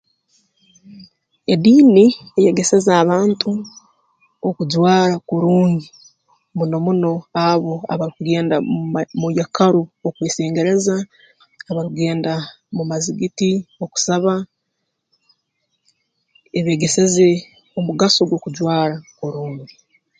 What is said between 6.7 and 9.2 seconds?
muno abo abarukugenda mu ma